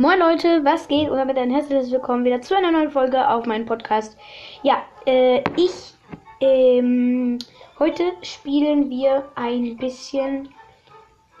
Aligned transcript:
Moin 0.00 0.20
Leute, 0.20 0.64
was 0.64 0.86
geht? 0.86 1.10
Und 1.10 1.16
damit 1.16 1.36
ein 1.38 1.50
herzliches 1.50 1.90
Willkommen 1.90 2.24
wieder 2.24 2.40
zu 2.40 2.56
einer 2.56 2.70
neuen 2.70 2.92
Folge 2.92 3.28
auf 3.28 3.46
meinem 3.46 3.66
Podcast. 3.66 4.16
Ja, 4.62 4.84
äh, 5.06 5.42
ich, 5.56 5.72
ähm, 6.40 7.40
heute 7.80 8.12
spielen 8.22 8.90
wir 8.90 9.24
ein 9.34 9.76
bisschen, 9.76 10.50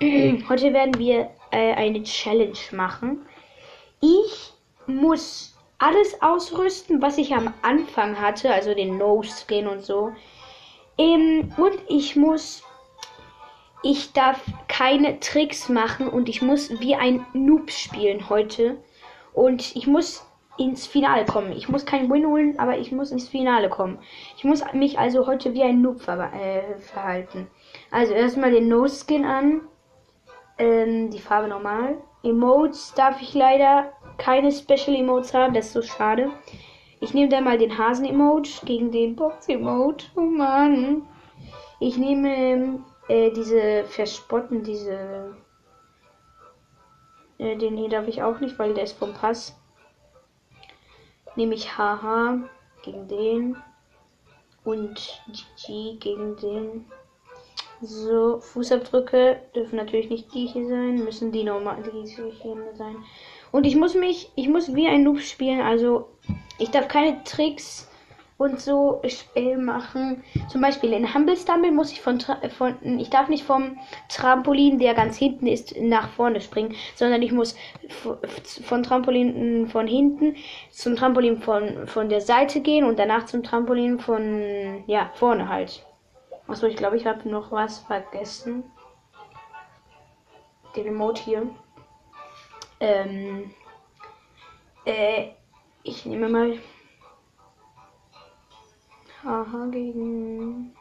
heute 0.00 0.72
werden 0.72 0.98
wir 0.98 1.30
äh, 1.52 1.72
eine 1.74 2.02
Challenge 2.02 2.58
machen. 2.72 3.24
Ich 4.00 4.52
muss 4.88 5.56
alles 5.78 6.20
ausrüsten, 6.20 7.00
was 7.00 7.16
ich 7.16 7.32
am 7.32 7.54
Anfang 7.62 8.20
hatte, 8.20 8.52
also 8.52 8.74
den 8.74 8.98
No-Skin 8.98 9.68
und 9.68 9.84
so. 9.84 10.10
Ähm, 10.98 11.52
und 11.58 11.78
ich 11.86 12.16
muss 12.16 12.64
ich 13.82 14.12
darf 14.12 14.40
keine 14.66 15.20
Tricks 15.20 15.68
machen 15.68 16.08
und 16.08 16.28
ich 16.28 16.42
muss 16.42 16.80
wie 16.80 16.94
ein 16.94 17.24
Noob 17.32 17.70
spielen 17.70 18.28
heute. 18.28 18.76
Und 19.32 19.76
ich 19.76 19.86
muss 19.86 20.26
ins 20.56 20.86
Finale 20.86 21.24
kommen. 21.24 21.52
Ich 21.52 21.68
muss 21.68 21.86
keinen 21.86 22.10
Win 22.10 22.26
holen, 22.26 22.58
aber 22.58 22.78
ich 22.78 22.90
muss 22.90 23.12
ins 23.12 23.28
Finale 23.28 23.68
kommen. 23.68 23.98
Ich 24.36 24.44
muss 24.44 24.64
mich 24.72 24.98
also 24.98 25.26
heute 25.26 25.54
wie 25.54 25.62
ein 25.62 25.80
Noob 25.80 26.00
ver 26.00 26.32
äh, 26.34 26.78
verhalten. 26.80 27.46
Also 27.90 28.12
erstmal 28.12 28.50
den 28.50 28.68
No-Skin 28.68 29.24
an. 29.24 29.60
Ähm, 30.58 31.10
die 31.10 31.20
Farbe 31.20 31.46
normal. 31.46 31.98
Emotes 32.24 32.92
darf 32.94 33.22
ich 33.22 33.32
leider 33.34 33.92
keine 34.18 34.50
Special 34.50 34.96
Emotes 34.96 35.32
haben, 35.32 35.54
das 35.54 35.66
ist 35.66 35.72
so 35.74 35.82
schade. 35.82 36.30
Ich 37.00 37.14
nehme 37.14 37.28
dann 37.28 37.44
mal 37.44 37.58
den 37.58 37.78
Hasen-Emote 37.78 38.66
gegen 38.66 38.90
den 38.90 39.14
Box-Emote. 39.14 40.06
Oh 40.16 40.22
Mann. 40.22 41.06
Ich 41.78 41.96
nehme 41.96 42.80
äh, 43.08 43.30
diese 43.30 43.84
Verspotten, 43.84 44.62
diese. 44.62 45.34
Äh, 47.38 47.56
den 47.56 47.76
hier 47.76 47.88
darf 47.88 48.06
ich 48.06 48.22
auch 48.22 48.40
nicht, 48.40 48.58
weil 48.58 48.74
der 48.74 48.84
ist 48.84 48.98
vom 48.98 49.14
Pass. 49.14 49.56
Nehme 51.36 51.54
ich 51.54 51.76
Haha 51.76 52.38
gegen 52.82 53.08
den. 53.08 53.56
Und 54.64 55.22
GG 55.24 55.98
gegen 55.98 56.36
den. 56.36 56.84
So, 57.80 58.40
Fußabdrücke 58.40 59.40
dürfen 59.54 59.76
natürlich 59.76 60.10
nicht 60.10 60.34
die 60.34 60.46
hier 60.46 60.66
sein, 60.66 61.04
müssen 61.04 61.30
die 61.30 61.44
normal 61.44 61.80
die 61.82 62.08
hier 62.08 62.32
sein. 62.74 62.96
Und 63.52 63.64
ich 63.64 63.76
muss 63.76 63.94
mich, 63.94 64.32
ich 64.34 64.48
muss 64.48 64.74
wie 64.74 64.88
ein 64.88 65.04
Noob 65.04 65.20
spielen, 65.20 65.60
also 65.60 66.08
ich 66.58 66.70
darf 66.70 66.88
keine 66.88 67.22
Tricks 67.22 67.87
und 68.38 68.60
so 68.60 69.02
äh, 69.34 69.56
machen. 69.56 70.22
Zum 70.48 70.60
Beispiel 70.60 70.92
in 70.92 71.12
Humble 71.12 71.36
Stumble 71.36 71.72
muss 71.72 71.90
ich 71.92 72.00
von, 72.00 72.20
von, 72.56 72.98
ich 72.98 73.10
darf 73.10 73.28
nicht 73.28 73.44
vom 73.44 73.78
Trampolin, 74.08 74.78
der 74.78 74.94
ganz 74.94 75.16
hinten 75.16 75.48
ist, 75.48 75.76
nach 75.76 76.08
vorne 76.10 76.40
springen, 76.40 76.74
sondern 76.94 77.20
ich 77.20 77.32
muss 77.32 77.56
von 78.62 78.82
Trampolin 78.84 79.66
von 79.68 79.88
hinten 79.88 80.36
zum 80.70 80.94
Trampolin 80.94 81.42
von, 81.42 81.88
von 81.88 82.08
der 82.08 82.20
Seite 82.20 82.60
gehen 82.60 82.84
und 82.84 82.98
danach 82.98 83.26
zum 83.26 83.42
Trampolin 83.42 83.98
von, 83.98 84.84
ja, 84.86 85.10
vorne 85.14 85.48
halt. 85.48 85.84
Achso, 86.46 86.66
ich 86.66 86.76
glaube, 86.76 86.96
ich 86.96 87.06
habe 87.06 87.28
noch 87.28 87.50
was 87.50 87.80
vergessen. 87.80 88.62
Den 90.76 90.84
Remote 90.84 91.20
hier. 91.20 91.42
Ähm, 92.78 93.50
äh, 94.84 95.30
ich 95.82 96.06
nehme 96.06 96.28
mal 96.28 96.58
Haha 99.24 99.66
gegen 99.70 100.74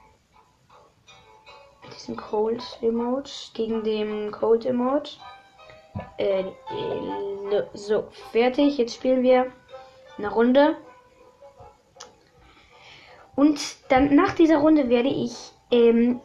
diesen 1.94 2.16
Cold 2.16 2.64
Emote. 2.82 3.32
Gegen 3.54 3.84
den 3.84 4.32
Cold 4.32 4.66
Emote. 4.66 5.14
Äh, 6.18 6.42
äh, 6.42 7.64
so, 7.74 8.08
fertig. 8.32 8.78
Jetzt 8.78 8.96
spielen 8.96 9.24
wir 9.24 9.52
eine 10.18 10.32
Runde. 10.32 10.78
Und 13.36 13.60
dann 13.90 14.16
nach 14.16 14.34
dieser 14.34 14.58
Runde 14.58 14.90
werde 14.90 15.10
ich 15.10 15.52
ähm, 15.72 16.22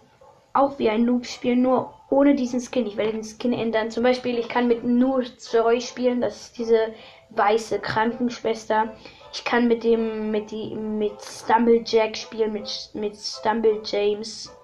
auch 0.53 0.79
wie 0.79 0.91
ein 0.91 1.05
Noob 1.05 1.27
spielen, 1.27 1.63
nur 1.63 1.95
ohne 2.11 2.35
diesen 2.35 2.61
Skin. 2.61 2.87
Ich 2.87 2.97
werde 2.97 3.13
den 3.13 3.25
Skin 3.25 3.53
ändern. 3.53 3.91
Zum 3.91 4.03
Beispiel, 4.03 4.39
ich 4.39 4.49
kann 4.49 4.69
mit 4.69 4.85
nur 4.85 5.23
Joy 5.51 5.81
spielen. 5.81 6.21
Das 6.21 6.41
ist 6.43 6.59
diese 6.59 6.95
weiße 7.31 7.81
Krankenschwester. 7.81 8.95
Ich 9.33 9.45
kann 9.45 9.67
mit 9.67 9.83
dem, 9.83 10.31
mit 10.31 10.51
die, 10.51 10.75
mit 10.75 11.23
Stumblejack 11.23 12.17
spielen, 12.17 12.53
mit, 12.53 12.91
mit 12.93 13.17
Stumble 13.17 13.81
James. 13.83 14.55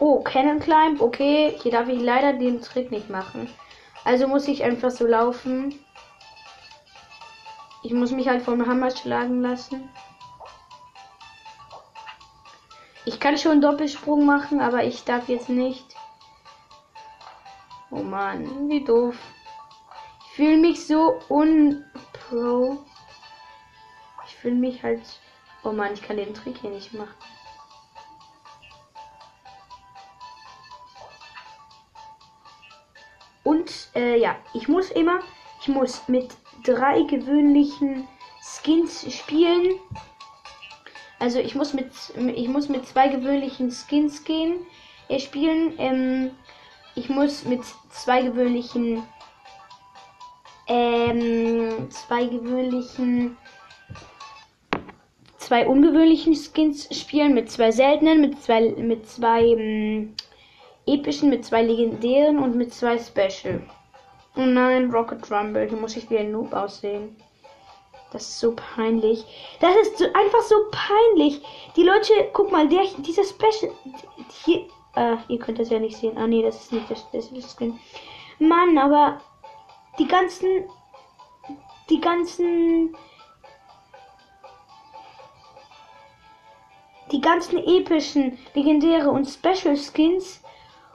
Oh, 0.00 0.22
Cannon 0.22 0.58
Climb, 0.58 1.00
okay. 1.00 1.56
Hier 1.62 1.70
darf 1.70 1.88
ich 1.88 2.00
leider 2.00 2.32
den 2.32 2.60
Trick 2.60 2.90
nicht 2.90 3.08
machen. 3.08 3.48
Also 4.04 4.26
muss 4.26 4.48
ich 4.48 4.64
einfach 4.64 4.90
so 4.90 5.06
laufen. 5.06 5.78
Ich 7.84 7.92
muss 7.92 8.10
mich 8.10 8.26
halt 8.26 8.42
vom 8.42 8.66
Hammer 8.66 8.90
schlagen 8.90 9.40
lassen. 9.40 9.88
Ich 13.04 13.20
kann 13.20 13.38
schon 13.38 13.60
Doppelsprung 13.60 14.26
machen, 14.26 14.60
aber 14.60 14.82
ich 14.82 15.04
darf 15.04 15.28
jetzt 15.28 15.48
nicht. 15.48 15.94
Oh 17.92 18.02
Mann, 18.02 18.68
wie 18.68 18.82
doof. 18.82 19.14
Ich 20.24 20.32
fühle 20.32 20.56
mich 20.56 20.84
so 20.84 21.20
unpro 21.28 22.84
will 24.46 24.54
mich 24.54 24.82
halt. 24.82 25.02
Oh 25.62 25.72
man, 25.72 25.92
ich 25.92 26.00
kann 26.00 26.16
den 26.16 26.32
Trick 26.32 26.56
hier 26.58 26.70
nicht 26.70 26.94
machen. 26.94 27.14
Und 33.42 33.88
äh, 33.94 34.18
ja, 34.18 34.36
ich 34.54 34.68
muss 34.68 34.90
immer, 34.90 35.20
ich 35.60 35.68
muss 35.68 36.08
mit 36.08 36.30
drei 36.64 37.02
gewöhnlichen 37.02 38.06
Skins 38.40 39.12
spielen. 39.12 39.78
Also 41.18 41.38
ich 41.38 41.54
muss 41.54 41.72
mit, 41.72 41.92
ich 42.16 42.48
muss 42.48 42.68
mit 42.68 42.86
zwei 42.86 43.08
gewöhnlichen 43.08 43.70
Skins 43.70 44.24
gehen, 44.24 44.66
äh, 45.08 45.18
spielen. 45.18 45.74
Ähm, 45.78 46.30
ich 46.94 47.08
muss 47.08 47.44
mit 47.44 47.62
zwei 47.90 48.22
gewöhnlichen, 48.22 49.02
ähm, 50.68 51.90
zwei 51.90 52.26
gewöhnlichen 52.26 53.36
zwei 55.46 55.64
ungewöhnlichen 55.68 56.34
Skins 56.34 56.88
spielen, 56.90 57.32
mit 57.32 57.48
zwei 57.52 57.70
seltenen, 57.70 58.20
mit 58.20 58.42
zwei, 58.42 58.74
mit 58.78 59.08
zwei 59.08 59.44
ähm, 59.44 60.16
epischen, 60.86 61.30
mit 61.30 61.44
zwei 61.44 61.62
legendären 61.62 62.40
und 62.40 62.56
mit 62.56 62.74
zwei 62.74 62.98
Special. 62.98 63.62
Oh 64.36 64.40
nein, 64.40 64.90
Rocket 64.90 65.30
Rumble, 65.30 65.68
hier 65.68 65.78
muss 65.78 65.96
ich 65.96 66.10
wie 66.10 66.18
ein 66.18 66.32
Noob 66.32 66.52
aussehen. 66.52 67.14
Das 68.10 68.22
ist 68.22 68.40
so 68.40 68.56
peinlich. 68.56 69.24
Das 69.60 69.76
ist 69.76 69.98
so, 69.98 70.06
einfach 70.06 70.42
so 70.42 70.56
peinlich. 70.72 71.40
Die 71.76 71.84
Leute, 71.84 72.12
guck 72.32 72.50
mal, 72.50 72.68
der, 72.68 72.82
dieser 72.98 73.22
Special. 73.22 73.72
Hier, 74.44 74.66
äh, 74.96 75.16
ihr 75.28 75.38
könnt 75.38 75.60
das 75.60 75.70
ja 75.70 75.78
nicht 75.78 75.96
sehen. 75.96 76.18
Ah, 76.18 76.26
nee, 76.26 76.42
das 76.42 76.60
ist 76.60 76.72
nicht 76.72 76.90
das 76.90 77.00
Special 77.02 77.40
Skin. 77.40 77.78
Mann, 78.40 78.76
aber 78.78 79.20
die 79.98 80.08
ganzen. 80.08 80.64
Die 81.88 82.00
ganzen 82.00 82.96
Die 87.12 87.20
ganzen 87.20 87.58
epischen, 87.58 88.36
legendäre 88.54 89.10
und 89.10 89.26
Special 89.26 89.76
Skins. 89.76 90.42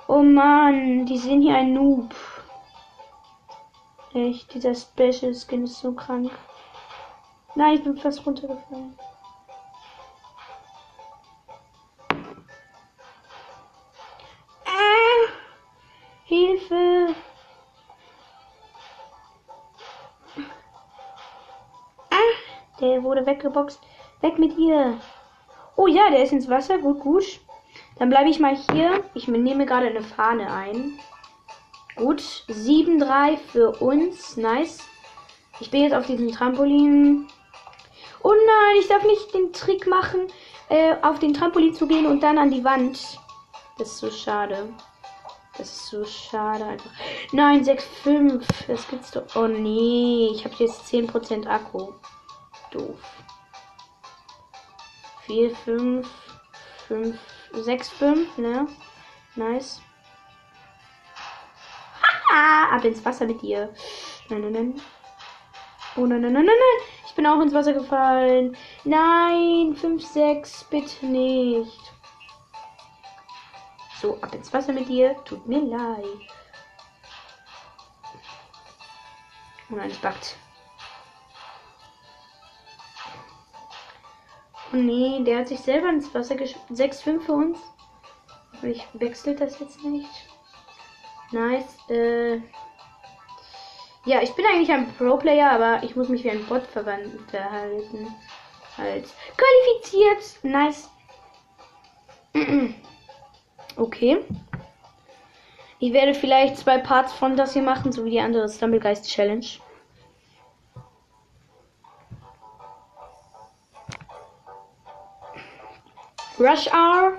Oh 0.08 0.22
man, 0.22 1.06
die 1.06 1.18
sind 1.18 1.42
hier 1.42 1.56
ein 1.56 1.74
Noob. 1.74 2.14
Echt, 4.14 4.54
dieser 4.54 4.76
Special 4.76 5.34
Skin 5.34 5.64
ist 5.64 5.80
so 5.80 5.94
krank. 5.94 6.30
Nein, 7.56 7.76
ich 7.76 7.84
bin 7.84 7.96
fast 7.96 8.26
runtergefallen. 8.26 8.98
Ah, 14.66 15.32
Hilfe! 16.26 17.16
Ah, 22.10 22.16
der 22.82 23.02
wurde 23.02 23.26
weggeboxt. 23.26 23.82
Weg 24.20 24.38
mit 24.38 24.58
ihr! 24.58 25.00
Oh 25.76 25.88
ja, 25.88 26.10
der 26.10 26.24
ist 26.24 26.32
ins 26.32 26.50
Wasser. 26.50 26.78
Gut, 26.78 27.00
gut. 27.00 27.40
Dann 27.98 28.10
bleibe 28.10 28.30
ich 28.30 28.40
mal 28.40 28.56
hier. 28.72 29.04
Ich 29.14 29.28
nehme 29.28 29.66
gerade 29.66 29.88
eine 29.88 30.02
Fahne 30.02 30.52
ein. 30.52 31.00
Gut. 31.96 32.22
7-3 32.50 33.38
für 33.38 33.82
uns. 33.82 34.38
Nice. 34.38 34.80
Ich 35.60 35.70
bin 35.70 35.84
jetzt 35.84 35.94
auf 35.94 36.08
diesem 36.08 36.32
Trampolin. 36.32 37.28
Oh 38.24 38.34
nein, 38.34 38.76
ich 38.80 38.88
darf 38.88 39.04
nicht 39.04 39.34
den 39.34 39.52
Trick 39.52 39.88
machen, 39.88 40.28
äh, 40.70 40.96
auf 41.02 41.20
den 41.20 41.34
Trampolin 41.34 41.74
zu 41.74 41.88
gehen 41.88 42.06
und 42.06 42.22
dann 42.22 42.38
an 42.38 42.52
die 42.52 42.64
Wand. 42.64 43.20
Das 43.78 43.90
ist 43.90 43.98
so 43.98 44.12
schade. 44.12 44.70
Das 45.58 45.70
ist 45.70 45.88
so 45.88 46.06
schade 46.06 46.66
einfach. 46.66 46.92
Nein, 47.32 47.64
6-5. 47.64 48.44
Das 48.68 48.88
gibt's 48.88 49.12
doch. 49.12 49.24
Oh 49.36 49.48
nee, 49.48 50.30
ich 50.34 50.46
habe 50.46 50.56
jetzt 50.60 50.86
10% 50.86 51.48
Akku. 51.48 51.94
Doof. 52.72 53.00
4, 55.28 55.56
5, 55.56 56.08
5, 56.88 57.20
6, 57.54 57.90
5, 57.90 58.38
ne? 58.38 58.68
Nice. 59.36 59.82
Ah, 62.32 62.76
ab 62.76 62.86
ins 62.86 63.04
Wasser 63.04 63.26
mit 63.26 63.42
dir. 63.42 63.74
Nein, 64.30 64.42
nein, 64.42 64.52
nein. 64.52 64.82
Oh 65.98 66.06
nein, 66.06 66.22
nein, 66.22 66.34
nein, 66.34 66.46
nein, 66.46 66.56
nein. 66.58 66.88
Ich 67.06 67.14
bin 67.14 67.28
auch 67.28 67.42
ins 67.42 67.54
Wasser 67.54 67.74
gefallen. 67.74 68.56
Nein, 68.86 69.76
5, 69.76 70.02
6, 70.06 70.64
bitte 70.66 71.06
nicht. 71.06 71.94
So, 74.02 74.18
ab 74.22 74.34
ins 74.34 74.52
Wasser 74.54 74.74
mit 74.74 74.88
dir. 74.88 75.16
Tut 75.26 75.46
mir 75.46 75.62
leid. 75.62 76.06
Oh 79.70 79.76
nein, 79.76 79.92
es 79.92 79.98
backt. 79.98 80.36
Oh 84.74 84.78
nee, 84.78 85.24
der 85.24 85.40
hat 85.40 85.48
sich 85.48 85.60
selber 85.60 85.90
ins 85.90 86.14
Wasser 86.14 86.36
geschmissen. 86.36 86.76
6-5 86.76 87.20
für 87.22 87.34
uns. 87.34 87.60
Ich 88.62 88.86
wechsle 88.94 89.36
das 89.36 89.60
jetzt 89.60 89.84
nicht. 89.84 90.10
Nice. 91.32 91.78
Äh 91.90 92.42
ja, 94.06 94.22
ich 94.22 94.34
bin 94.34 94.46
eigentlich 94.46 94.72
ein 94.72 94.92
Pro-Player, 94.98 95.52
aber 95.52 95.84
ich 95.84 95.96
muss 95.96 96.10
mich 96.10 96.24
wie 96.24 96.32
ein 96.32 96.46
Bot 96.46 96.64
verhalten. 96.64 98.16
Halt. 98.78 99.06
Qualifiziert. 99.38 100.44
Nice. 100.44 100.90
Okay. 103.78 104.24
Ich 105.80 105.94
werde 105.94 106.14
vielleicht 106.14 106.58
zwei 106.58 106.78
Parts 106.78 107.14
von 107.14 107.38
das 107.38 107.54
hier 107.54 107.62
machen, 107.62 107.92
so 107.92 108.06
wie 108.06 108.12
die 108.12 108.20
andere 108.20 108.48
Stumblegeist 108.48 109.10
Challenge. 109.10 109.46
Rush 116.42 116.68
Hour. 116.74 117.18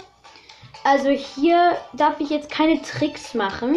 Also 0.83 1.11
hier 1.11 1.79
darf 1.93 2.19
ich 2.19 2.31
jetzt 2.31 2.51
keine 2.51 2.83
Tricks 2.83 3.35
machen. 3.35 3.77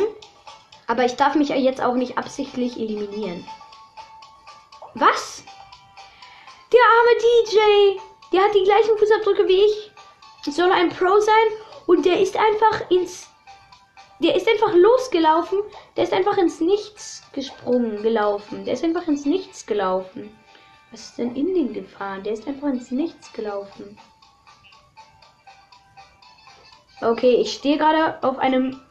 Aber 0.87 1.05
ich 1.05 1.15
darf 1.15 1.35
mich 1.35 1.49
jetzt 1.49 1.81
auch 1.81 1.93
nicht 1.93 2.17
absichtlich 2.17 2.77
eliminieren. 2.77 3.45
Was? 4.95 5.43
Der 6.73 6.79
arme 6.79 7.19
DJ. 7.21 7.99
Der 8.31 8.41
hat 8.41 8.55
die 8.55 8.63
gleichen 8.63 8.97
Fußabdrücke 8.97 9.47
wie 9.47 9.61
ich. 9.65 9.91
Soll 10.51 10.71
ein 10.71 10.89
Pro 10.89 11.19
sein. 11.19 11.47
Und 11.85 12.05
der 12.05 12.19
ist 12.19 12.35
einfach 12.35 12.89
ins... 12.89 13.29
Der 14.19 14.35
ist 14.35 14.47
einfach 14.47 14.73
losgelaufen. 14.73 15.59
Der 15.95 16.05
ist 16.05 16.13
einfach 16.13 16.37
ins 16.37 16.59
Nichts 16.59 17.21
gesprungen, 17.33 18.01
gelaufen. 18.01 18.65
Der 18.65 18.73
ist 18.73 18.83
einfach 18.83 19.07
ins 19.07 19.25
Nichts 19.25 19.65
gelaufen. 19.65 20.35
Was 20.91 21.01
ist 21.01 21.17
denn 21.19 21.35
in 21.35 21.53
den 21.53 21.73
gefahren? 21.73 22.23
Der 22.23 22.33
ist 22.33 22.47
einfach 22.47 22.69
ins 22.69 22.89
Nichts 22.89 23.31
gelaufen. 23.33 23.99
Okay, 27.05 27.35
ich 27.35 27.53
stehe 27.53 27.77
gerade 27.77 28.17
auf 28.23 28.39
einem 28.39 28.81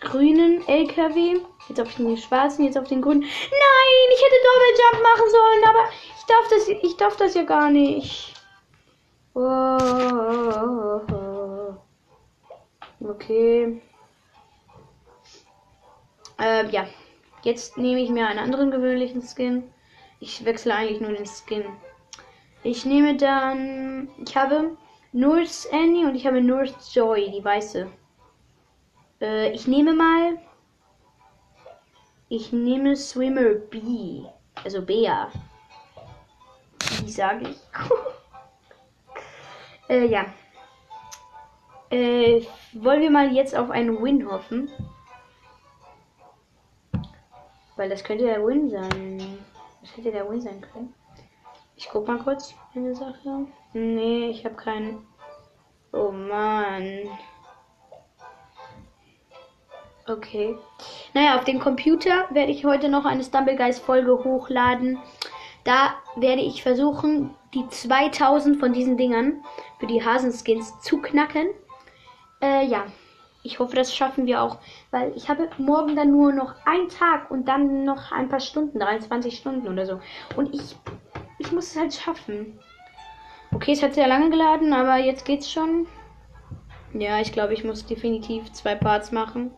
grünen 0.00 0.66
LKW. 0.66 1.40
Jetzt 1.68 1.80
auf 1.80 1.94
den 1.96 2.16
schwarzen, 2.16 2.64
jetzt 2.64 2.78
auf 2.78 2.88
den 2.88 3.02
grünen. 3.02 3.20
Nein, 3.20 3.28
ich 4.14 4.22
hätte 4.24 4.36
Doppeljump 4.46 5.02
machen 5.02 5.30
sollen, 5.30 5.64
aber 5.68 5.84
ich 6.16 6.24
darf 6.24 6.48
das, 6.48 6.68
ich 6.68 6.96
darf 6.96 7.16
das 7.16 7.34
ja 7.34 7.42
gar 7.42 7.68
nicht. 7.70 8.32
Oh, 9.34 10.98
okay. 13.06 13.82
Ähm, 16.38 16.70
ja. 16.70 16.86
Jetzt 17.42 17.76
nehme 17.76 18.00
ich 18.00 18.08
mir 18.08 18.28
einen 18.28 18.38
anderen 18.38 18.70
gewöhnlichen 18.70 19.22
Skin. 19.22 19.70
Ich 20.20 20.44
wechsle 20.44 20.74
eigentlich 20.74 21.00
nur 21.00 21.12
den 21.12 21.26
Skin. 21.26 21.64
Ich 22.62 22.86
nehme 22.86 23.16
dann. 23.16 24.08
Ich 24.26 24.36
habe 24.36 24.76
North 25.12 25.66
Annie 25.72 26.06
und 26.06 26.14
ich 26.14 26.26
habe 26.26 26.40
North 26.40 26.94
Joy, 26.94 27.30
die 27.30 27.44
weiße. 27.44 27.90
Äh, 29.20 29.50
ich 29.52 29.66
nehme 29.66 29.94
mal. 29.94 30.38
Ich 32.28 32.52
nehme 32.52 32.94
Swimmer 32.94 33.54
B. 33.54 34.24
Also 34.62 34.82
Bea. 34.82 35.30
Wie 37.02 37.10
sage 37.10 37.48
ich? 37.48 37.58
äh, 39.88 40.06
ja. 40.06 40.26
Äh, 41.90 42.42
wollen 42.74 43.00
wir 43.00 43.10
mal 43.10 43.32
jetzt 43.32 43.56
auf 43.56 43.70
einen 43.70 44.02
Win 44.02 44.30
hoffen? 44.30 44.70
Weil 47.76 47.88
das 47.88 48.04
könnte 48.04 48.24
der 48.24 48.44
Win 48.44 48.68
sein. 48.68 49.38
Das 49.80 49.96
hätte 49.96 50.12
der 50.12 50.28
Win 50.28 50.42
sein 50.42 50.60
können. 50.60 50.92
Ich 51.76 51.88
guck 51.88 52.06
mal 52.06 52.18
kurz 52.18 52.54
eine 52.74 52.94
Sache. 52.94 53.46
Nee, 53.72 54.30
ich 54.30 54.44
habe 54.44 54.54
keinen. 54.54 55.06
Oh 55.92 56.10
Mann. 56.10 57.08
Okay. 60.06 60.56
Naja, 61.12 61.36
auf 61.36 61.44
dem 61.44 61.60
Computer 61.60 62.26
werde 62.30 62.50
ich 62.50 62.64
heute 62.64 62.88
noch 62.88 63.04
eine 63.04 63.22
Stumblegeist-Folge 63.22 64.24
hochladen. 64.24 64.98
Da 65.64 65.94
werde 66.16 66.40
ich 66.40 66.62
versuchen, 66.62 67.34
die 67.52 67.68
2000 67.68 68.58
von 68.58 68.72
diesen 68.72 68.96
Dingern 68.96 69.44
für 69.78 69.86
die 69.86 70.02
Hasenskins 70.02 70.80
zu 70.80 71.02
knacken. 71.02 71.48
Äh, 72.40 72.66
ja. 72.66 72.86
Ich 73.42 73.60
hoffe, 73.60 73.76
das 73.76 73.94
schaffen 73.94 74.26
wir 74.26 74.42
auch, 74.42 74.58
weil 74.90 75.12
ich 75.14 75.28
habe 75.28 75.48
morgen 75.58 75.94
dann 75.94 76.10
nur 76.10 76.32
noch 76.32 76.54
einen 76.66 76.88
Tag 76.88 77.30
und 77.30 77.46
dann 77.46 77.84
noch 77.84 78.10
ein 78.10 78.28
paar 78.28 78.40
Stunden, 78.40 78.78
23 78.80 79.38
Stunden 79.38 79.68
oder 79.68 79.86
so. 79.86 80.00
Und 80.36 80.54
ich, 80.54 80.76
ich 81.38 81.52
muss 81.52 81.70
es 81.70 81.76
halt 81.76 81.94
schaffen. 81.94 82.58
Okay, 83.52 83.72
es 83.72 83.82
hat 83.82 83.94
sehr 83.94 84.06
lange 84.06 84.30
geladen, 84.30 84.72
aber 84.72 84.96
jetzt 84.96 85.24
geht's 85.24 85.50
schon. 85.50 85.86
Ja, 86.92 87.20
ich 87.20 87.32
glaube, 87.32 87.54
ich 87.54 87.64
muss 87.64 87.86
definitiv 87.86 88.52
zwei 88.52 88.74
Parts 88.74 89.12
machen. 89.12 89.50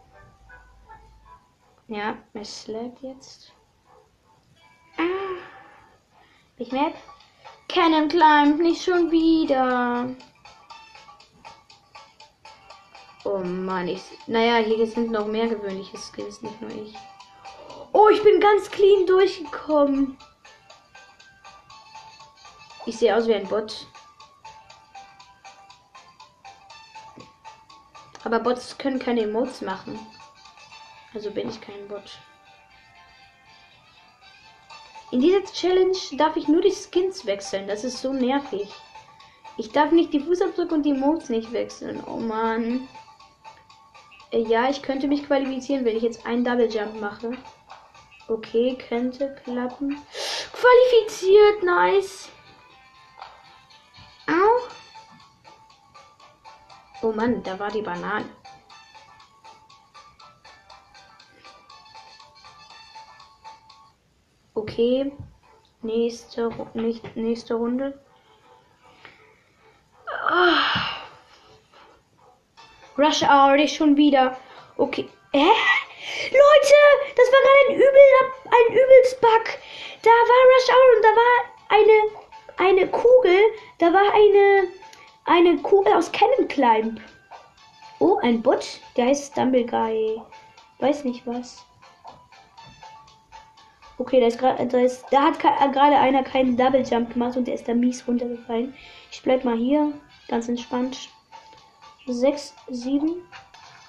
Ja, 1.89 2.17
es 2.35 2.67
lädt 2.67 3.01
jetzt. 3.03 3.53
Ah. 4.97 5.03
Ich 6.57 6.71
Map. 6.73 6.95
Cannon 7.69 8.09
Climb, 8.09 8.61
nicht 8.61 8.83
schon 8.83 9.11
wieder. 9.11 10.09
Oh 13.25 13.39
Mann, 13.39 13.89
ich. 13.89 14.03
Naja, 14.27 14.57
hier 14.57 14.87
sind 14.87 15.11
noch 15.11 15.27
mehr 15.27 15.49
gewöhnliche 15.49 15.97
Skins, 15.99 16.43
nicht 16.43 16.61
nur 16.61 16.71
ich. 16.71 16.95
Oh, 17.93 18.09
ich 18.09 18.23
bin 18.23 18.41
ganz 18.41 18.71
clean 18.71 19.07
durchgekommen. 19.07 20.17
Ich 22.87 22.99
sehe 22.99 23.15
aus 23.15 23.27
wie 23.27 23.35
ein 23.35 23.47
Bot. 23.47 23.87
Aber 28.25 28.41
Bots 28.41 28.77
können 28.79 28.99
keine 28.99 29.23
Emotes 29.23 29.61
machen. 29.61 29.99
Also 31.15 31.31
bin 31.31 31.49
ich 31.49 31.61
kein 31.61 31.89
Bot. 31.89 32.19
In 35.11 35.21
dieser 35.21 35.43
Challenge 35.45 35.97
darf 36.17 36.37
ich 36.37 36.47
nur 36.47 36.63
die 36.63 36.73
Skins 36.73 37.27
wechseln. 37.27 37.67
Das 37.67 37.83
ist 37.83 38.01
so 38.01 38.13
nervig. 38.13 38.73
Ich 39.57 39.73
darf 39.73 39.91
nicht 39.91 40.13
die 40.13 40.21
Fußabdrücke 40.21 40.75
und 40.75 40.85
die 40.85 40.93
Emotes 40.93 41.29
nicht 41.29 41.53
wechseln. 41.53 42.03
Oh 42.07 42.17
Mann. 42.17 42.89
Äh, 44.31 44.43
ja, 44.43 44.71
ich 44.71 44.83
könnte 44.83 45.09
mich 45.09 45.27
qualifizieren, 45.27 45.85
wenn 45.85 45.97
ich 45.97 46.03
jetzt 46.03 46.25
einen 46.25 46.45
Double 46.45 46.71
Jump 46.71 47.01
mache. 47.01 47.33
Okay, 48.29 48.79
könnte 48.89 49.37
klappen. 49.45 50.01
Qualifiziert, 50.53 51.65
nice. 51.65 52.29
Oh 57.03 57.13
Mann, 57.13 57.43
da 57.43 57.59
war 57.59 57.71
die 57.71 57.83
Banane. 57.83 58.27
Okay. 64.55 65.13
Nächste, 65.83 66.51
nicht, 66.75 67.17
nächste 67.17 67.55
Runde. 67.55 67.99
Oh. 70.31 70.81
Rush 72.99 73.23
ich 73.59 73.75
schon 73.75 73.97
wieder. 73.97 74.37
Okay. 74.77 75.09
Hä? 75.33 75.49
Leute, 76.31 76.79
das 77.17 77.33
war 77.33 77.41
gerade 77.41 77.61
ein 77.69 77.75
übel, 77.77 78.09
ein 78.45 78.73
übelst 78.73 79.21
Bug. 79.21 79.45
Da 80.03 80.11
war 80.11 80.43
Rush 80.51 80.69
Hour 80.69 80.97
und 80.97 81.03
da 81.05 81.13
war 81.17 81.37
eine, 81.69 81.97
eine 82.59 82.91
Kugel. 82.91 83.41
Da 83.79 83.93
war 83.93 84.13
eine, 84.13 84.69
eine 85.31 85.57
Kugel 85.59 85.93
aus 85.93 86.11
Cannon 86.11 86.49
Climb. 86.49 87.01
Oh, 88.01 88.19
ein 88.21 88.43
Bot. 88.43 88.81
Der 88.97 89.07
heißt 89.07 89.33
Stumbleguy. 89.33 90.21
Weiß 90.81 91.05
nicht 91.05 91.25
was. 91.25 91.65
Okay, 93.99 94.19
da 94.19 94.27
ist 94.27 94.39
gerade, 94.39 94.67
da 95.11 95.23
hat 95.23 95.39
gerade 95.39 95.97
einer 95.97 96.25
keinen 96.25 96.57
Double 96.57 96.83
Jump 96.83 97.13
gemacht 97.13 97.37
und 97.37 97.47
der 97.47 97.55
ist 97.55 97.69
da 97.69 97.75
mies 97.75 98.09
runtergefallen. 98.09 98.75
Ich 99.13 99.23
bleib 99.23 99.45
mal 99.45 99.57
hier, 99.57 99.93
ganz 100.27 100.49
entspannt. 100.49 101.11
6, 102.07 102.55
7. 102.69 103.15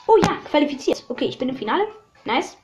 Oh 0.07 0.17
ja, 0.17 0.37
qualifiziert. 0.49 1.03
Okay, 1.09 1.25
ich 1.25 1.39
bin 1.39 1.49
im 1.49 1.55
Finale. 1.55 1.87
Nice. 2.23 2.57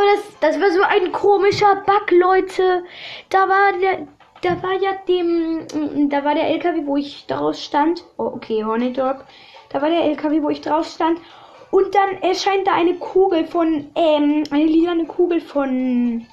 Aber 0.00 0.16
das, 0.16 0.40
das 0.40 0.60
war 0.60 0.70
so 0.70 0.82
ein 0.82 1.12
komischer 1.12 1.76
Bug, 1.84 2.10
Leute. 2.12 2.84
Da 3.28 3.46
war 3.48 3.78
der, 3.78 4.08
da 4.40 4.62
war 4.62 4.72
ja 4.72 4.94
dem, 5.06 6.08
da 6.08 6.24
war 6.24 6.34
der 6.34 6.48
LKW, 6.48 6.86
wo 6.86 6.96
ich 6.96 7.26
daraus 7.26 7.62
stand. 7.62 8.04
Oh, 8.16 8.24
okay, 8.24 8.64
Hornet 8.64 8.96
Drop. 8.96 9.26
Da 9.68 9.82
war 9.82 9.90
der 9.90 10.04
LKW, 10.04 10.42
wo 10.42 10.48
ich 10.48 10.62
drauf 10.62 10.86
stand. 10.86 11.20
Und 11.70 11.94
dann 11.94 12.22
erscheint 12.22 12.66
da 12.66 12.72
eine 12.72 12.94
Kugel 12.94 13.46
von, 13.46 13.90
ähm, 13.94 14.44
eine 14.50 14.64
lilane 14.64 15.04
Kugel 15.04 15.42
von, 15.42 16.26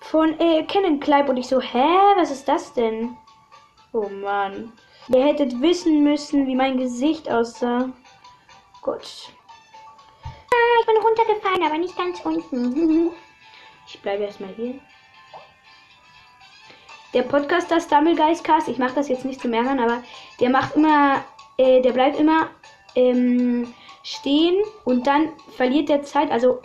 von, 0.00 0.38
äh, 0.38 0.64
Cannon 0.64 1.00
Clive. 1.00 1.30
Und 1.30 1.38
ich 1.38 1.48
so, 1.48 1.62
hä, 1.62 1.88
was 2.16 2.30
ist 2.30 2.46
das 2.46 2.74
denn? 2.74 3.16
Oh 3.94 4.10
Mann. 4.10 4.70
Ihr 5.08 5.24
hättet 5.24 5.62
wissen 5.62 6.04
müssen, 6.04 6.46
wie 6.46 6.54
mein 6.54 6.76
Gesicht 6.76 7.30
aussah. 7.30 7.88
Gott. 8.82 9.32
Ich 10.80 10.86
bin 10.86 10.96
runtergefallen, 10.96 11.62
aber 11.64 11.78
nicht 11.78 11.96
ganz 11.96 12.20
unten. 12.24 13.10
Ich 13.90 14.02
bleibe 14.02 14.24
erstmal 14.24 14.50
hier. 14.50 14.74
Der 17.14 17.22
Podcaster 17.22 17.80
Stumblegeistcast, 17.80 18.68
ich 18.68 18.76
mache 18.76 18.96
das 18.96 19.08
jetzt 19.08 19.24
nicht 19.24 19.40
zum 19.40 19.54
Ärgern, 19.54 19.80
aber 19.80 20.02
der 20.40 20.50
macht 20.50 20.76
immer, 20.76 21.24
äh, 21.56 21.80
der 21.80 21.92
bleibt 21.92 22.20
immer 22.20 22.50
ähm, 22.94 23.72
stehen 24.02 24.62
und 24.84 25.06
dann 25.06 25.32
verliert 25.56 25.88
der 25.88 26.02
Zeit. 26.02 26.30
Also, 26.30 26.60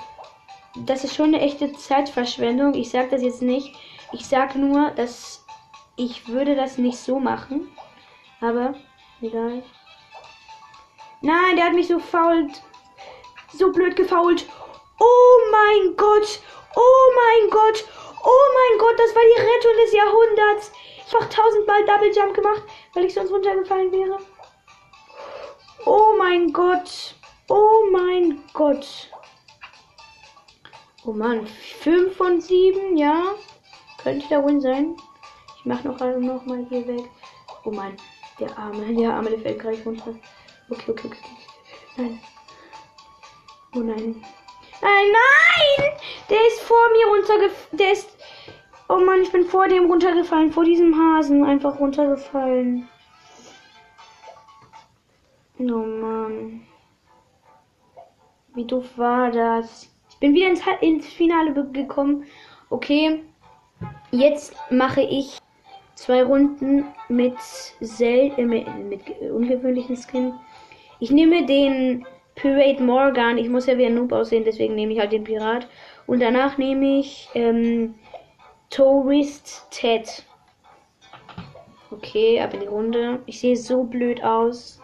das 0.75 1.05
ist 1.05 1.15
schon 1.15 1.27
eine 1.33 1.39
echte 1.39 1.71
Zeitverschwendung. 1.71 2.73
Ich 2.73 2.89
sage 2.89 3.07
das 3.11 3.21
jetzt 3.21 3.41
nicht. 3.41 3.73
Ich 4.11 4.27
sage 4.27 4.59
nur, 4.59 4.91
dass 4.91 5.45
ich 5.95 6.27
würde 6.27 6.57
das 6.57 6.77
nicht 6.77 6.97
so 6.97 7.19
machen. 7.19 7.71
Aber, 8.41 8.75
egal. 9.21 9.63
Nein, 11.21 11.55
der 11.55 11.67
hat 11.67 11.73
mich 11.73 11.87
so 11.87 11.99
fault. 11.99 12.61
So 13.53 13.71
blöd 13.71 13.95
gefault. 13.95 14.45
Oh 14.99 15.39
mein 15.51 15.95
Gott. 15.95 16.39
Oh 16.75 17.11
mein 17.15 17.49
Gott. 17.49 17.85
Oh 18.23 18.45
mein 18.53 18.79
Gott, 18.79 18.97
das 18.97 19.15
war 19.15 19.21
die 19.21 19.41
Rettung 19.41 19.75
des 19.83 19.93
Jahrhunderts. 19.93 20.71
Ich 21.05 21.13
habe 21.13 21.29
tausendmal 21.29 21.85
Double 21.85 22.11
Jump 22.15 22.33
gemacht, 22.33 22.63
weil 22.93 23.05
ich 23.05 23.13
sonst 23.13 23.31
runtergefallen 23.31 23.91
wäre. 23.91 24.17
Oh 25.85 26.15
mein 26.17 26.51
Gott. 26.53 27.15
Oh 27.49 27.85
mein 27.91 28.41
Gott. 28.53 29.09
Oh 31.05 31.11
Mann, 31.11 31.45
5 31.45 32.15
von 32.15 32.39
7, 32.39 32.95
ja. 32.95 33.35
Könnte 34.01 34.27
der 34.29 34.45
Win 34.45 34.61
sein. 34.61 34.95
Ich 35.59 35.65
mache 35.65 35.85
noch, 35.87 35.99
noch 35.99 36.45
mal 36.45 36.65
hier 36.69 36.87
weg. 36.87 37.09
Oh 37.65 37.71
Mann, 37.71 37.97
der 38.39 38.57
Arme, 38.57 38.93
der 38.95 39.13
Arme, 39.13 39.31
der 39.31 39.39
fällt 39.39 39.59
gleich 39.59 39.85
runter. 39.85 40.15
Okay, 40.69 40.91
okay, 40.91 41.07
okay. 41.07 41.19
Nein. 41.97 42.21
Oh 43.75 43.79
nein. 43.79 44.23
Nein, 44.81 45.07
nein! 45.11 45.91
Der 46.29 46.47
ist 46.47 46.61
vor 46.61 46.89
mir 46.91 47.07
runtergefallen. 47.07 47.77
Der 47.77 47.91
ist. 47.91 48.09
Oh 48.89 48.97
Mann, 48.97 49.21
ich 49.21 49.31
bin 49.31 49.45
vor 49.45 49.67
dem 49.67 49.85
runtergefallen. 49.85 50.51
Vor 50.51 50.65
diesem 50.65 50.95
Hasen 50.95 51.43
einfach 51.43 51.79
runtergefallen. 51.79 52.87
Oh 55.59 55.63
Mann. 55.63 56.61
Wie 58.53 58.65
doof 58.65 58.85
war 58.97 59.31
das? 59.31 59.89
Ich 60.09 60.17
bin 60.17 60.33
wieder 60.33 60.49
ins, 60.49 60.61
ins 60.81 61.07
Finale 61.07 61.53
gekommen. 61.71 62.25
Okay. 62.69 63.23
Jetzt 64.11 64.55
mache 64.69 65.01
ich 65.01 65.39
zwei 65.95 66.23
Runden 66.23 66.85
mit, 67.09 67.37
sel 67.79 68.31
äh, 68.37 68.45
mit, 68.45 68.67
mit 68.85 69.01
ungewöhnlichen 69.31 69.97
Skin. 69.97 70.33
Ich 70.99 71.09
nehme 71.09 71.45
den 71.45 72.05
Pirate 72.35 72.81
Morgan. 72.81 73.37
Ich 73.37 73.49
muss 73.49 73.67
ja 73.67 73.77
wie 73.77 73.85
ein 73.85 73.95
Noob 73.95 74.11
aussehen, 74.11 74.43
deswegen 74.43 74.75
nehme 74.75 74.93
ich 74.93 74.99
halt 74.99 75.11
den 75.11 75.23
Pirat. 75.23 75.67
Und 76.07 76.21
danach 76.21 76.57
nehme 76.57 76.99
ich 76.99 77.29
ähm, 77.35 77.95
Tourist 78.69 79.67
Ted. 79.71 80.25
Okay, 81.91 82.41
ab 82.41 82.53
in 82.53 82.61
die 82.61 82.67
Runde. 82.67 83.19
Ich 83.27 83.39
sehe 83.39 83.55
so 83.55 83.83
blöd 83.83 84.23
aus. 84.23 84.81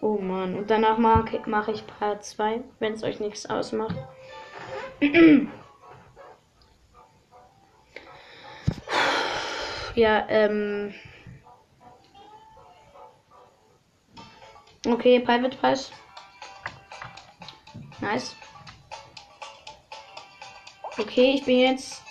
Oh 0.00 0.18
Mann. 0.18 0.56
Und 0.56 0.70
danach 0.70 0.98
mache 0.98 1.40
mach 1.46 1.68
ich 1.68 1.86
Part 1.86 2.24
2, 2.24 2.62
wenn 2.78 2.92
es 2.92 3.02
euch 3.02 3.20
nichts 3.20 3.48
ausmacht. 3.48 3.96
ja, 9.94 10.26
ähm. 10.28 10.94
Okay, 14.86 15.20
Private 15.20 15.56
Pass. 15.58 15.92
Nice. 18.02 18.34
Okay, 20.98 21.34
ich 21.36 21.44
bin 21.44 21.60
jetzt. 21.60 22.02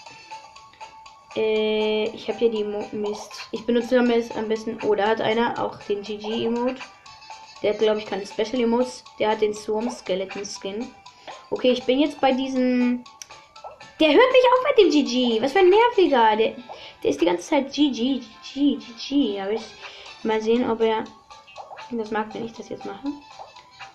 Äh, 1.36 2.06
ich 2.16 2.30
habe 2.30 2.40
hier 2.40 2.50
die 2.50 2.64
Mo 2.64 2.88
Mist. 2.94 3.50
Ich 3.52 3.66
benutze 3.66 4.00
am 4.00 4.08
besten. 4.08 4.80
Oh, 4.84 4.96
da 4.96 5.08
hat 5.08 5.20
einer 5.20 5.62
auch 5.62 5.78
den 5.84 6.02
GG-Emote. 6.02 6.82
Der 7.62 7.74
hat, 7.74 7.80
glaube 7.80 8.00
ich, 8.00 8.06
keine 8.06 8.26
Special 8.26 8.62
Emotes. 8.62 9.04
Der 9.20 9.32
hat 9.32 9.42
den 9.42 9.54
Swarm 9.54 9.90
Skeleton 9.90 10.46
Skin. 10.46 10.88
Okay, 11.50 11.72
ich 11.72 11.84
bin 11.84 12.00
jetzt 12.00 12.22
bei 12.22 12.32
diesem. 12.32 13.04
Der 14.00 14.08
hört 14.08 14.32
nicht 14.32 14.48
auf 14.48 14.66
mit 14.70 14.78
dem 14.78 14.92
GG. 14.92 15.42
Was 15.42 15.52
für 15.52 15.60
ein 15.60 15.70
nerviger. 15.70 16.38
Der, 16.38 16.56
der 17.04 17.10
ist 17.12 17.20
die 17.20 17.26
ganze 17.26 17.50
Zeit 17.50 17.74
GG, 17.74 18.22
GG, 18.54 18.78
GG. 18.78 19.42
Aber 19.42 19.52
ich 19.52 19.66
mal 20.24 20.42
sehen, 20.42 20.70
ob 20.70 20.80
er. 20.80 21.04
Das 21.92 22.12
mag, 22.12 22.34
wenn 22.34 22.46
ich 22.46 22.54
das 22.54 22.70
jetzt 22.70 22.86
mache. 22.86 23.10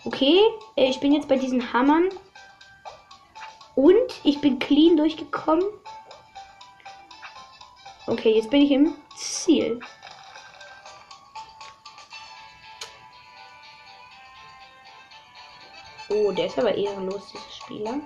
Okay, 0.07 0.41
äh, 0.77 0.89
ich 0.89 1.01
bin 1.01 1.13
jetzt 1.13 1.27
bei 1.27 1.37
diesen 1.37 1.73
Hammern. 1.73 2.09
Und 3.75 4.21
ich 4.23 4.41
bin 4.41 4.61
clean 4.61 4.97
durchgekommen. 4.97 5.65
Okay, 8.07 8.37
jetzt 8.37 8.51
bin 8.51 8.63
ich 8.63 8.71
im 8.71 8.95
Ziel. 9.17 9.81
Oh, 16.09 16.31
der 16.31 16.47
ist 16.47 16.59
aber 16.59 16.73
ehrenlos, 16.73 17.33
dieser 17.33 17.51
Spieler. 17.51 18.01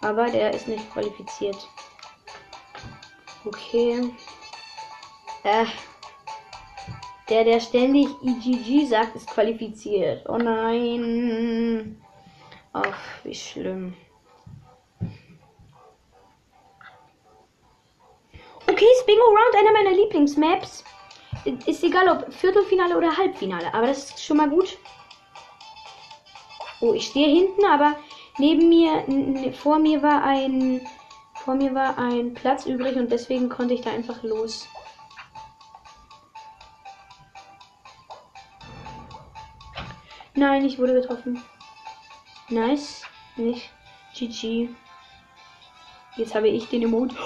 Aber 0.00 0.30
der 0.30 0.54
ist 0.54 0.66
nicht 0.66 0.90
qualifiziert. 0.94 1.68
Okay. 3.44 4.14
Äh, 5.44 5.66
der, 7.28 7.44
der 7.44 7.60
ständig 7.60 8.08
IGG 8.22 8.86
sagt, 8.86 9.16
ist 9.16 9.28
qualifiziert. 9.28 10.28
Oh 10.28 10.38
nein. 10.38 12.00
Ach, 12.72 13.24
wie 13.24 13.34
schlimm. 13.34 13.94
Okay, 18.70 18.86
Spingo 19.00 19.24
Round, 19.24 19.56
einer 19.58 19.72
meiner 19.72 19.96
Lieblingsmaps. 19.96 20.84
Ist 21.66 21.84
egal, 21.84 22.08
ob 22.08 22.32
Viertelfinale 22.32 22.96
oder 22.96 23.16
Halbfinale, 23.16 23.72
aber 23.72 23.86
das 23.86 24.10
ist 24.10 24.24
schon 24.24 24.36
mal 24.36 24.50
gut. 24.50 24.76
Oh, 26.80 26.92
ich 26.92 27.06
stehe 27.06 27.28
hinten, 27.28 27.64
aber 27.64 27.96
neben 28.38 28.68
mir, 28.68 29.52
vor 29.52 29.78
mir 29.78 30.02
war 30.02 30.22
ein, 30.22 30.86
vor 31.34 31.54
mir 31.54 31.74
war 31.74 31.98
ein 31.98 32.34
Platz 32.34 32.66
übrig 32.66 32.96
und 32.96 33.10
deswegen 33.10 33.48
konnte 33.48 33.74
ich 33.74 33.80
da 33.80 33.90
einfach 33.90 34.22
los. 34.22 34.68
Nein, 40.38 40.64
ich 40.64 40.78
wurde 40.78 40.94
getroffen. 40.94 41.42
Nice. 42.48 43.02
Nicht. 43.34 43.70
GG. 44.14 44.68
Jetzt 46.16 46.32
habe 46.32 46.46
ich 46.46 46.68
den 46.68 46.82
Emote. 46.82 47.16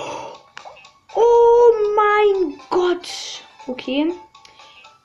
Oh 1.14 1.72
mein 1.94 2.58
Gott. 2.70 3.42
Okay. 3.66 4.14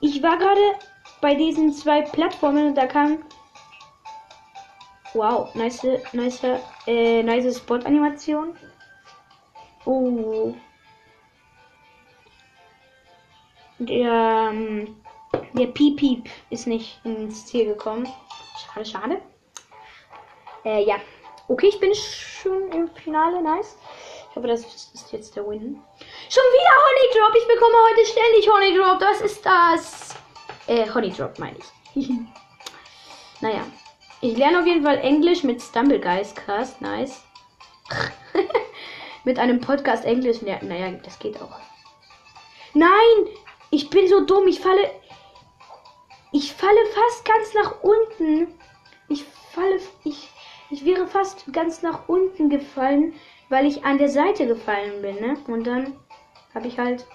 Ich 0.00 0.22
war 0.22 0.38
gerade 0.38 0.78
bei 1.20 1.34
diesen 1.34 1.70
zwei 1.74 2.00
Plattformen 2.00 2.68
und 2.68 2.76
da 2.76 2.86
kam. 2.86 3.18
Wow, 5.12 5.54
nice, 5.54 5.86
nice, 6.14 6.42
äh, 6.86 7.22
nice 7.22 7.58
Spot-Animation. 7.58 8.56
Oh. 9.84 10.54
Der, 13.78 14.50
ähm, 14.50 14.96
der 15.58 15.66
Piep 15.66 15.96
Piep 15.96 16.28
ist 16.50 16.66
nicht 16.66 17.00
ins 17.04 17.46
Ziel 17.46 17.66
gekommen. 17.66 18.08
Schade, 18.56 18.86
schade. 18.86 19.22
Äh, 20.64 20.84
ja. 20.84 20.96
Okay, 21.48 21.66
ich 21.66 21.80
bin 21.80 21.92
schon 21.94 22.70
im 22.72 22.88
Finale. 22.90 23.42
Nice. 23.42 23.76
Ich 24.30 24.36
hoffe, 24.36 24.46
das 24.46 24.60
ist 24.60 25.12
jetzt 25.12 25.34
der 25.34 25.48
Win. 25.48 25.82
Schon 26.28 26.42
wieder 26.42 26.74
Honey 26.84 27.18
Drop. 27.18 27.34
Ich 27.36 27.48
bekomme 27.48 27.74
heute 27.90 28.06
ständig 28.06 28.50
Honey 28.50 28.76
Drop. 28.76 29.00
Was 29.00 29.20
ist 29.20 29.44
das? 29.44 30.14
Äh, 30.66 30.88
Honey 30.92 31.10
Drop 31.10 31.38
meine 31.38 31.56
ich. 31.94 32.08
naja. 33.40 33.66
Ich 34.20 34.36
lerne 34.36 34.60
auf 34.60 34.66
jeden 34.66 34.84
Fall 34.84 34.98
Englisch 34.98 35.42
mit 35.42 35.60
Stumblegeist 35.62 36.36
Cast. 36.36 36.80
Nice. 36.80 37.22
mit 39.24 39.38
einem 39.38 39.60
Podcast 39.60 40.04
Englisch. 40.04 40.42
Naja, 40.42 40.92
das 41.02 41.18
geht 41.18 41.40
auch. 41.40 41.56
Nein! 42.74 42.90
Ich 43.70 43.90
bin 43.90 44.06
so 44.08 44.24
dumm. 44.24 44.46
Ich 44.46 44.60
falle. 44.60 44.90
Ich 46.30 46.52
falle 46.52 46.84
fast 46.94 47.24
ganz 47.24 47.54
nach 47.54 47.82
unten. 47.82 48.54
Ich 49.08 49.24
falle. 49.24 49.80
Ich, 50.04 50.28
ich 50.70 50.84
wäre 50.84 51.06
fast 51.06 51.50
ganz 51.52 51.82
nach 51.82 52.08
unten 52.08 52.50
gefallen, 52.50 53.14
weil 53.48 53.66
ich 53.66 53.84
an 53.84 53.98
der 53.98 54.10
Seite 54.10 54.46
gefallen 54.46 55.00
bin, 55.00 55.16
ne? 55.16 55.36
Und 55.46 55.66
dann 55.66 55.96
habe 56.54 56.66
ich 56.66 56.78
halt. 56.78 57.06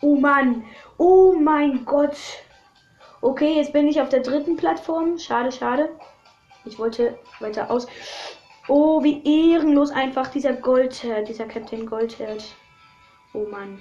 Oh 0.00 0.16
Mann! 0.16 0.64
Oh 0.96 1.32
mein 1.32 1.84
Gott! 1.84 2.16
Okay, 3.20 3.56
jetzt 3.56 3.72
bin 3.72 3.88
ich 3.88 4.00
auf 4.00 4.08
der 4.08 4.20
dritten 4.20 4.56
Plattform. 4.56 5.18
Schade, 5.18 5.50
schade. 5.50 5.90
Ich 6.64 6.78
wollte 6.78 7.18
weiter 7.40 7.70
aus. 7.70 7.86
Oh, 8.68 9.02
wie 9.02 9.22
ehrenlos 9.24 9.90
einfach 9.90 10.28
dieser 10.28 10.52
Goldherd, 10.52 11.28
dieser 11.28 11.46
Captain 11.46 11.86
Goldherd. 11.86 12.44
Oh 13.32 13.46
Mann. 13.50 13.80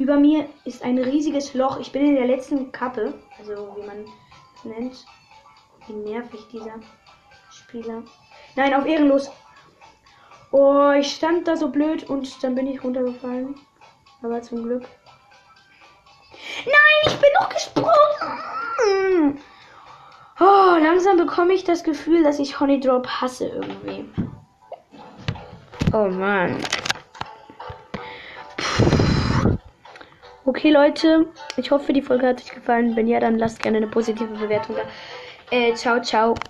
Über 0.00 0.16
mir 0.16 0.48
ist 0.64 0.82
ein 0.82 0.96
riesiges 0.96 1.52
Loch. 1.52 1.78
Ich 1.78 1.92
bin 1.92 2.06
in 2.06 2.14
der 2.14 2.26
letzten 2.26 2.72
Kappe. 2.72 3.12
Also, 3.38 3.76
wie 3.76 3.86
man 3.86 4.06
es 4.56 4.64
nennt. 4.64 5.04
Wie 5.86 5.92
nervig 5.92 6.40
dieser 6.50 6.80
Spieler. 7.50 8.02
Nein, 8.56 8.72
auf 8.72 8.86
ehrenlos. 8.86 9.30
Oh, 10.52 10.90
ich 10.98 11.14
stand 11.14 11.46
da 11.46 11.54
so 11.54 11.68
blöd 11.68 12.08
und 12.08 12.42
dann 12.42 12.54
bin 12.54 12.66
ich 12.66 12.82
runtergefallen. 12.82 13.56
Aber 14.22 14.40
zum 14.40 14.62
Glück. 14.62 14.88
Nein, 16.64 17.02
ich 17.04 17.16
bin 17.16 17.30
noch 17.38 17.50
gesprungen. 17.50 19.38
Oh, 20.40 20.78
langsam 20.82 21.18
bekomme 21.18 21.52
ich 21.52 21.64
das 21.64 21.84
Gefühl, 21.84 22.22
dass 22.22 22.38
ich 22.38 22.58
Honey 22.58 22.80
Drop 22.80 23.06
hasse 23.06 23.48
irgendwie. 23.48 24.08
Oh 25.92 26.08
Mann. 26.08 26.56
Okay, 30.44 30.70
Leute. 30.70 31.32
Ich 31.56 31.70
hoffe, 31.70 31.92
die 31.92 32.02
Folge 32.02 32.26
hat 32.26 32.40
euch 32.40 32.50
gefallen. 32.52 32.96
Wenn 32.96 33.06
ja, 33.06 33.20
dann 33.20 33.38
lasst 33.38 33.60
gerne 33.62 33.78
eine 33.78 33.88
positive 33.88 34.36
Bewertung 34.36 34.76
da. 34.76 34.82
Äh, 35.50 35.74
ciao, 35.74 36.00
ciao. 36.02 36.46